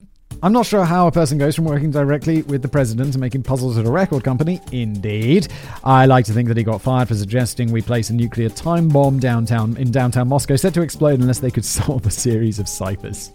[0.42, 3.44] I'm not sure how a person goes from working directly with the president to making
[3.44, 4.60] puzzles at a record company.
[4.72, 5.48] Indeed.
[5.84, 8.88] I like to think that he got fired for suggesting we place a nuclear time
[8.88, 12.68] bomb downtown in downtown Moscow set to explode unless they could solve a series of
[12.68, 13.30] ciphers.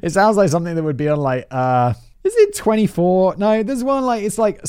[0.00, 3.36] It sounds like something that would be on like uh is it 24?
[3.36, 4.62] No, there's one like it's like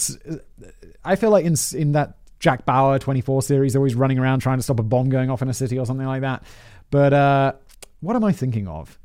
[1.04, 4.64] I feel like in in that Jack Bauer 24 series always running around trying to
[4.64, 6.44] stop a bomb going off in a city or something like that.
[6.90, 7.54] But uh
[8.06, 9.00] what am I thinking of?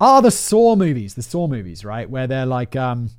[0.00, 2.08] Ah, the Saw movies, the Saw movies, right?
[2.08, 3.10] Where they're like, um,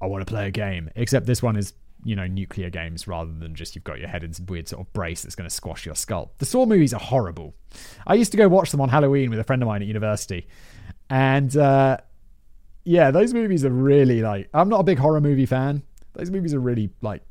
[0.00, 0.90] I want to play a game.
[0.96, 4.24] Except this one is, you know, nuclear games rather than just you've got your head
[4.24, 6.32] in some weird sort of brace that's going to squash your skull.
[6.38, 7.54] The Saw movies are horrible.
[8.06, 10.48] I used to go watch them on Halloween with a friend of mine at university.
[11.10, 11.98] And uh,
[12.84, 15.82] yeah, those movies are really like, I'm not a big horror movie fan.
[16.14, 17.22] Those movies are really like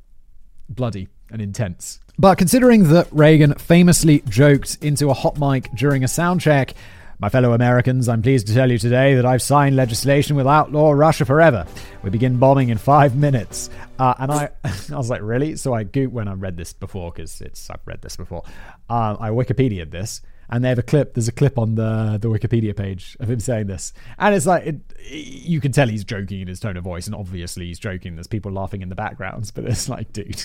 [0.69, 1.99] bloody and intense.
[2.17, 6.73] But considering that Reagan famously joked into a hot mic during a sound check,
[7.21, 10.91] my fellow Americans, I'm pleased to tell you today that I've signed legislation will outlaw
[10.91, 11.65] Russia forever.
[12.01, 13.69] We begin bombing in five minutes.
[13.97, 15.57] Uh, and I, I was like, really?
[15.57, 18.43] So I go when I read this before because it's I've read this before.
[18.89, 21.13] Uh, I Wikipedia'd this, and they have a clip.
[21.13, 24.65] There's a clip on the the Wikipedia page of him saying this, and it's like
[24.65, 28.15] it, you can tell he's joking in his tone of voice, and obviously he's joking.
[28.15, 30.41] There's people laughing in the backgrounds, but it's like, dude,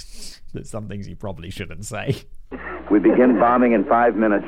[0.53, 2.17] there's some things you probably shouldn't say.
[2.91, 4.47] We begin bombing in five minutes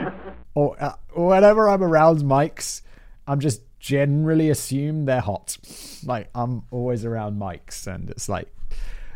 [0.57, 2.81] or uh, whenever I'm around mics,
[3.29, 5.59] I'm just generally assume they're hot.
[6.03, 8.53] Like I'm always around mics, and it's like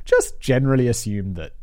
[0.05, 1.55] just generally assume that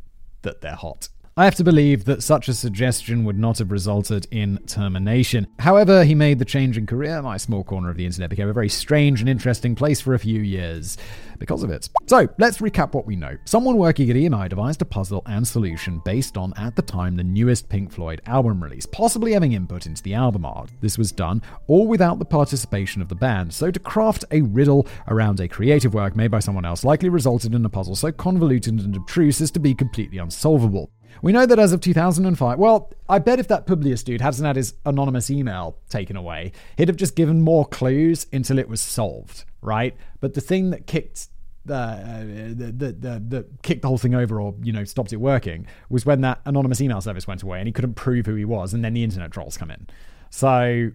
[0.41, 1.09] that they're hot.
[1.39, 5.45] I have to believe that such a suggestion would not have resulted in termination.
[5.59, 7.21] However, he made the change in career.
[7.21, 10.19] My small corner of the internet became a very strange and interesting place for a
[10.19, 10.97] few years
[11.37, 11.89] because of it.
[12.07, 13.37] So, let's recap what we know.
[13.45, 17.23] Someone working at EMI devised a puzzle and solution based on, at the time, the
[17.23, 20.71] newest Pink Floyd album release, possibly having input into the album art.
[20.81, 24.87] This was done all without the participation of the band, so to craft a riddle
[25.07, 28.79] around a creative work made by someone else likely resulted in a puzzle so convoluted
[28.79, 30.89] and obtruse as to be completely unsolvable.
[31.21, 34.55] We know that as of 2005, well, I bet if that Publius dude hadn't had
[34.55, 39.45] his anonymous email taken away, he'd have just given more clues until it was solved,
[39.61, 39.95] right?
[40.19, 41.27] But the thing that kicked
[41.65, 45.11] the, uh, the, the, the, the, kicked the whole thing over or you know stopped
[45.13, 48.35] it working was when that anonymous email service went away and he couldn't prove who
[48.35, 49.87] he was and then the internet trolls come in.
[50.29, 50.91] So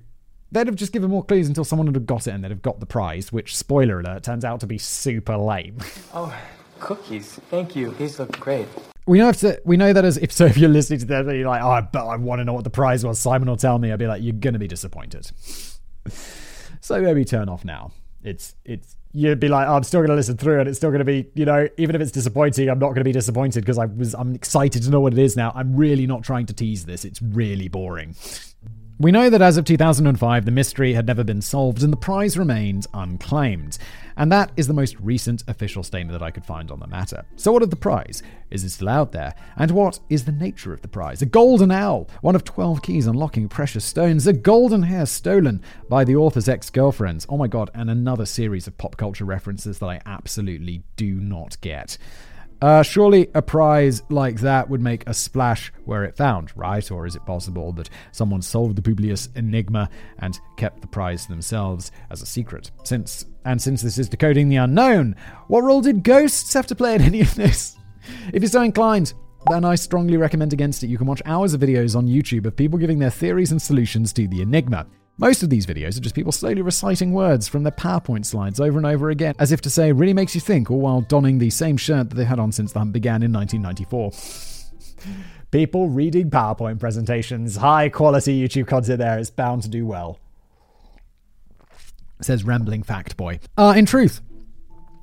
[0.50, 2.62] they'd have just given more clues until someone would have got it and they'd have
[2.62, 5.78] got the prize which spoiler alert turns out to be super lame.
[6.14, 6.34] Oh
[6.80, 7.34] cookies.
[7.50, 7.92] Thank you.
[7.92, 8.68] These look great
[9.06, 11.26] we know if to, we know that as if so if you're listening to that
[11.26, 13.18] you're like, oh, but I want to know what the prize was.
[13.18, 13.92] Simon will tell me.
[13.92, 15.30] I'd be like, you're gonna be disappointed.
[16.80, 17.92] so maybe turn off now.
[18.22, 21.04] It's it's you'd be like, oh, I'm still gonna listen through, and it's still gonna
[21.04, 24.14] be, you know, even if it's disappointing, I'm not gonna be disappointed because I was
[24.14, 25.52] I'm excited to know what it is now.
[25.54, 27.04] I'm really not trying to tease this.
[27.04, 28.14] It's really boring.
[28.98, 32.36] We know that as of 2005, the mystery had never been solved and the prize
[32.36, 33.78] remained unclaimed.
[34.16, 37.24] And that is the most recent official statement that I could find on the matter.
[37.36, 38.22] So, what of the prize?
[38.50, 39.34] Is it still out there?
[39.56, 41.22] And what is the nature of the prize?
[41.22, 46.04] A golden owl, one of 12 keys unlocking precious stones, a golden hair stolen by
[46.04, 47.26] the author's ex girlfriends.
[47.28, 51.58] Oh my god, and another series of pop culture references that I absolutely do not
[51.62, 51.96] get.
[52.62, 56.92] Uh, surely a prize like that would make a splash where it found, right?
[56.92, 61.90] Or is it possible that someone solved the Publius enigma and kept the prize themselves
[62.08, 62.70] as a secret?
[62.84, 65.16] Since and since this is decoding the unknown,
[65.48, 67.76] what role did ghosts have to play in any of this?
[68.32, 69.14] If you're so inclined,
[69.50, 70.88] then I strongly recommend against it.
[70.88, 74.12] You can watch hours of videos on YouTube of people giving their theories and solutions
[74.12, 74.86] to the enigma.
[75.18, 78.78] Most of these videos are just people slowly reciting words from their PowerPoint slides over
[78.78, 81.50] and over again, as if to say, really makes you think, all while donning the
[81.50, 84.12] same shirt that they had on since the hunt began in 1994.
[85.50, 90.18] people reading PowerPoint presentations, high quality YouTube content there is bound to do well.
[92.22, 93.38] Says Rambling Fact Boy.
[93.58, 94.22] Uh, in truth,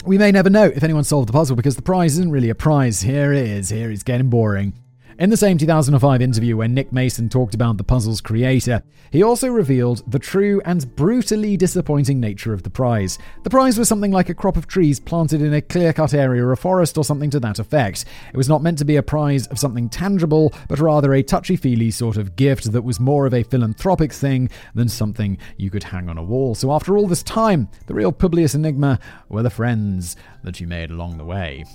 [0.05, 2.55] we may never know if anyone solved the puzzle because the prize isn't really a
[2.55, 3.01] prize.
[3.01, 3.69] Here it is.
[3.69, 4.73] Here it's getting boring.
[5.19, 9.49] In the same 2005 interview where Nick Mason talked about the puzzle's creator, he also
[9.49, 13.17] revealed the true and brutally disappointing nature of the prize.
[13.43, 16.45] The prize was something like a crop of trees planted in a clear cut area
[16.45, 18.05] or forest or something to that effect.
[18.31, 21.57] It was not meant to be a prize of something tangible, but rather a touchy
[21.57, 25.83] feely sort of gift that was more of a philanthropic thing than something you could
[25.83, 26.55] hang on a wall.
[26.55, 30.91] So after all this time, the real Publius Enigma were the friends that you made
[30.91, 31.65] along the way.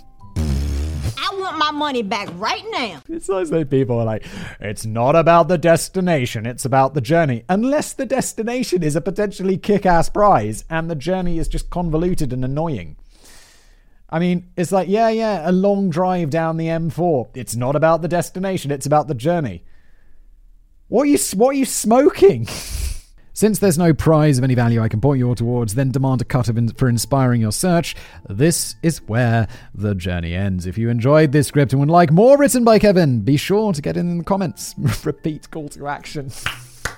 [1.19, 3.03] I want my money back right now.
[3.09, 4.25] It's always those people are like,
[4.61, 7.45] it's not about the destination, it's about the journey.
[7.49, 12.33] Unless the destination is a potentially kick ass prize and the journey is just convoluted
[12.33, 12.97] and annoying.
[14.09, 17.31] I mean, it's like, yeah, yeah, a long drive down the M4.
[17.35, 19.65] It's not about the destination, it's about the journey.
[20.89, 22.47] What are you, what are you smoking?
[23.37, 26.21] Since there's no prize of any value I can point you all towards, then demand
[26.21, 27.97] a cut in- for inspiring your search.
[28.29, 30.67] This is where the journey ends.
[30.67, 33.83] If you enjoyed this script and would like more written by Kevin, be sure to
[33.83, 34.77] get in the comments.
[35.05, 36.31] Repeat call to action.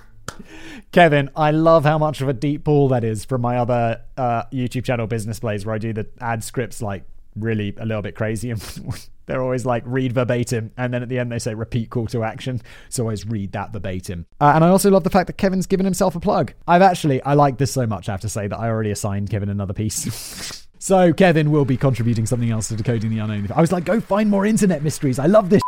[0.93, 4.43] Kevin, I love how much of a deep pool that is from my other uh,
[4.53, 7.05] YouTube channel, Business Plays, where I do the ad scripts like
[7.37, 8.51] really a little bit crazy.
[8.57, 10.71] And they're always like read verbatim.
[10.77, 12.63] And then at the end they say repeat call to action.
[12.89, 14.27] So always read that verbatim.
[14.41, 16.55] Uh, and i also love the fact that kevin's given himself a plug.
[16.67, 19.31] I've actually i like this so much i have to say that i already assigned
[19.31, 20.63] kevin another piece.
[20.79, 23.49] So kevin will be contributing something else to decoding the unknown.
[23.53, 25.19] I was like go find more internet mysteries.
[25.19, 25.63] I love this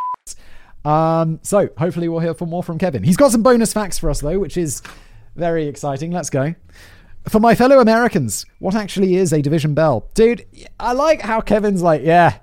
[0.84, 3.02] um, so hopefully we'll hear from more from kevin.
[3.02, 4.80] He's got some bonus facts for us though which is
[5.34, 6.12] very exciting.
[6.12, 6.54] Let's go
[7.28, 10.08] for my fellow Americans, what actually is a division bell?
[10.14, 10.46] Dude,
[10.78, 12.38] I like how Kevin's like, yeah,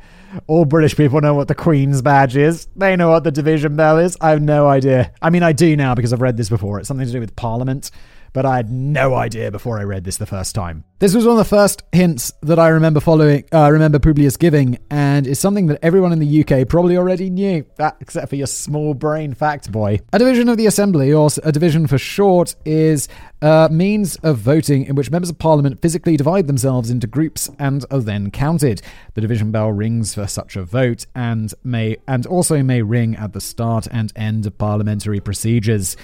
[0.48, 2.68] all British people know what the Queen's badge is.
[2.76, 4.18] They know what the division bell is.
[4.20, 5.14] I have no idea.
[5.22, 6.80] I mean, I do now because I've read this before.
[6.80, 7.92] It's something to do with Parliament
[8.36, 10.84] but I had no idea before I read this the first time.
[11.00, 14.78] This was one of the first hints that I remember following, uh, remember Publius giving,
[14.90, 18.48] and is something that everyone in the UK probably already knew, that, except for your
[18.48, 20.02] small brain fact boy.
[20.12, 23.08] A division of the Assembly, or a division for short, is
[23.42, 27.86] a means of voting in which members of Parliament physically divide themselves into groups and
[27.90, 28.82] are then counted.
[29.14, 33.32] The division bell rings for such a vote and may and also may ring at
[33.32, 35.96] the start and end of parliamentary procedures.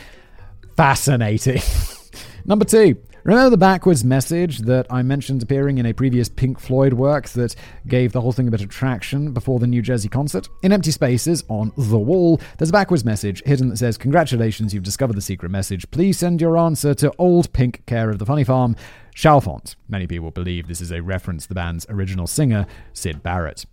[0.78, 1.62] Fascinating.
[2.46, 6.94] Number two, remember the backwards message that I mentioned appearing in a previous Pink Floyd
[6.94, 7.56] work that
[7.88, 10.50] gave the whole thing a bit of traction before the New Jersey concert?
[10.64, 14.84] In empty spaces on the wall, there's a backwards message hidden that says, Congratulations, you've
[14.84, 15.90] discovered the secret message.
[15.92, 18.76] Please send your answer to Old Pink Care of the Funny Farm,
[19.16, 19.76] Chalfont.
[19.88, 23.66] Many people believe this is a reference to the band's original singer, Syd Barrett.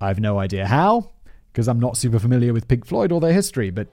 [0.00, 1.10] I've no idea how,
[1.52, 3.88] because I'm not super familiar with Pink Floyd or their history, but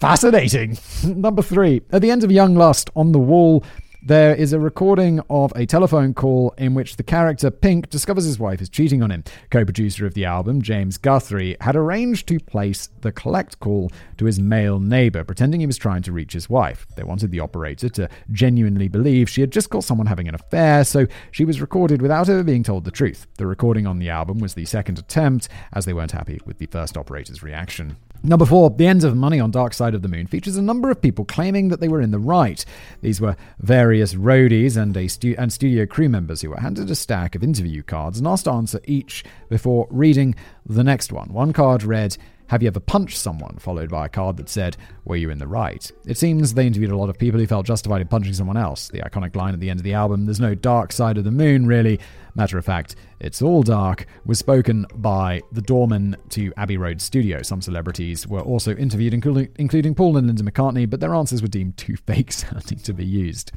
[0.00, 0.78] Fascinating.
[1.04, 1.82] Number three.
[1.92, 3.62] At the end of Young Lust on the wall,
[4.02, 8.38] there is a recording of a telephone call in which the character Pink discovers his
[8.38, 9.24] wife is cheating on him.
[9.50, 14.24] Co producer of the album, James Guthrie, had arranged to place the collect call to
[14.24, 16.86] his male neighbor, pretending he was trying to reach his wife.
[16.96, 20.82] They wanted the operator to genuinely believe she had just caught someone having an affair,
[20.84, 23.26] so she was recorded without ever being told the truth.
[23.36, 26.64] The recording on the album was the second attempt, as they weren't happy with the
[26.64, 27.98] first operator's reaction.
[28.22, 30.90] Number four, The End of Money on Dark Side of the Moon features a number
[30.90, 32.62] of people claiming that they were in the right.
[33.00, 36.94] These were various roadies and, a stu- and studio crew members who were handed a
[36.94, 40.34] stack of interview cards and asked to answer each before reading
[40.66, 41.32] the next one.
[41.32, 42.18] One card read,
[42.50, 43.56] have you ever punched someone?
[43.60, 45.88] Followed by a card that said, Were you in the right?
[46.04, 48.88] It seems they interviewed a lot of people who felt justified in punching someone else.
[48.88, 51.30] The iconic line at the end of the album, There's no dark side of the
[51.30, 52.00] moon, really.
[52.34, 57.40] Matter of fact, It's all dark, was spoken by the doorman to Abbey Road Studio.
[57.42, 61.76] Some celebrities were also interviewed, including, Paul and Linda McCartney, but their answers were deemed
[61.76, 63.52] too fake sounding to be used.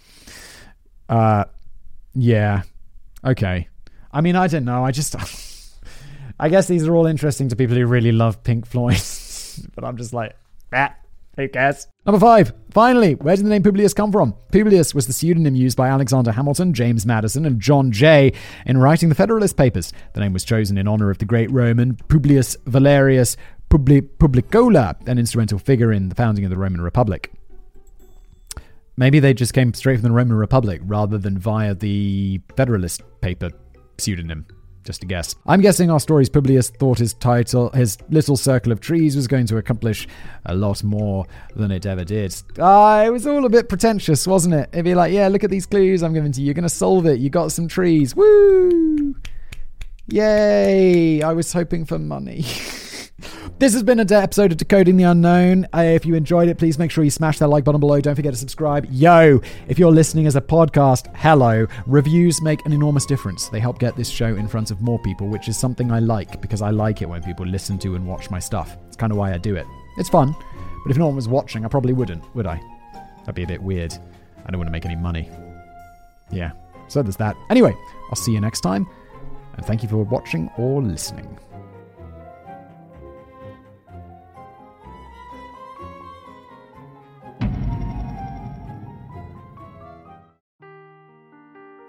[1.09, 1.45] Uh,
[2.13, 2.61] yeah.
[3.25, 3.69] Okay.
[4.11, 4.85] I mean, I don't know.
[4.85, 5.15] I just.
[6.39, 9.01] I guess these are all interesting to people who really love Pink Floyd,
[9.75, 10.35] but I'm just like,
[10.73, 10.93] ah,
[11.37, 11.87] Who cares?
[12.05, 12.53] Number five.
[12.71, 14.35] Finally, where did the name Publius come from?
[14.51, 18.33] Publius was the pseudonym used by Alexander Hamilton, James Madison, and John Jay
[18.65, 19.93] in writing the Federalist Papers.
[20.13, 23.37] The name was chosen in honor of the great Roman Publius Valerius
[23.69, 27.31] Publi- Publicola, an instrumental figure in the founding of the Roman Republic.
[28.95, 33.49] Maybe they just came straight from the Roman Republic rather than via the Federalist paper
[33.97, 34.45] pseudonym.
[34.83, 35.35] Just a guess.
[35.45, 39.45] I'm guessing our story's Publius thought his title, his little circle of trees, was going
[39.47, 40.07] to accomplish
[40.45, 41.25] a lot more
[41.55, 42.35] than it ever did.
[42.59, 44.69] Ah, it was all a bit pretentious, wasn't it?
[44.73, 46.47] It'd be like, yeah, look at these clues I'm giving to you.
[46.47, 47.19] You're going to solve it.
[47.19, 48.13] You got some trees.
[48.13, 49.15] Woo!
[50.07, 51.21] Yay!
[51.21, 52.43] I was hoping for money.
[53.59, 55.65] This has been a episode of Decoding the Unknown.
[55.73, 57.99] Uh, if you enjoyed it, please make sure you smash that like button below.
[58.01, 58.85] Don't forget to subscribe.
[58.89, 61.67] Yo, if you're listening as a podcast, hello.
[61.85, 63.49] Reviews make an enormous difference.
[63.49, 66.41] They help get this show in front of more people, which is something I like
[66.41, 68.77] because I like it when people listen to and watch my stuff.
[68.87, 69.65] It's kind of why I do it.
[69.97, 70.35] It's fun,
[70.83, 72.61] but if no one was watching, I probably wouldn't, would I?
[73.19, 73.93] That'd be a bit weird.
[74.45, 75.29] I don't want to make any money.
[76.31, 76.51] Yeah,
[76.87, 77.35] so there's that.
[77.49, 77.75] Anyway,
[78.09, 78.87] I'll see you next time,
[79.55, 81.37] and thank you for watching or listening.